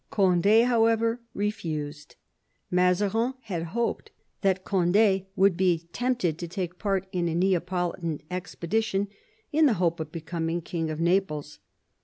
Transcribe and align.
Cond^, 0.11 0.65
however, 0.65 1.21
refused. 1.35 2.15
Mazarin 2.71 3.35
had 3.41 3.61
hoped 3.77 4.09
that 4.41 4.65
Cond^ 4.65 5.25
would 5.35 5.55
be 5.55 5.87
tempted 5.93 6.39
to 6.39 6.47
take 6.47 6.79
part 6.79 7.05
in 7.11 7.27
a 7.27 7.35
Neapolitan 7.35 8.19
expedition 8.31 9.09
in 9.51 9.67
the 9.67 9.75
hope 9.75 9.99
of 9.99 10.11
becoming 10.11 10.59
King 10.63 10.89
of 10.89 10.99
Naples. 10.99 11.59